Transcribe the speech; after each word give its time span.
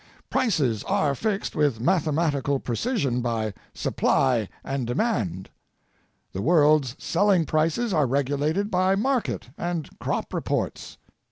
Prices 0.31 0.83
are 0.85 1.13
fixed 1.13 1.55
with 1.55 1.79
mathematical 1.79 2.59
precision 2.59 3.21
by 3.21 3.53
supply 3.71 4.49
and 4.63 4.87
demand. 4.87 5.51
The 6.33 6.41
world's 6.41 6.95
selling 6.97 7.45
prices 7.45 7.93
are 7.93 8.07
regulated 8.07 8.71
by 8.71 8.95
market 8.95 9.51
and 9.59 9.87
crop 9.99 10.33
reports. 10.33 10.97